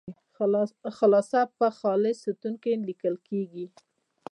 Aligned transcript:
خلاصه 0.97 1.39
په 1.57 1.67
خلص 1.81 2.15
ستون 2.25 2.53
کې 2.63 2.71
لیکل 2.87 3.15
کیږي. 3.27 3.65